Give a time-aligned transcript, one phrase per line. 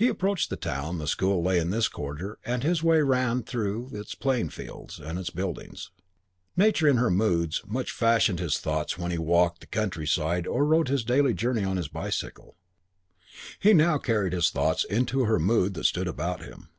[0.00, 0.96] II He approached the town.
[0.96, 5.18] The school lay in this quarter and his way ran through its playing fields and
[5.18, 5.90] its buildings.
[6.56, 10.88] Nature in her moods much fashioned his thoughts when he walked the countryside or rode
[10.88, 12.56] his daily journey on his bicycle.
[13.58, 16.70] He now carried his thoughts into her mood that stood about him.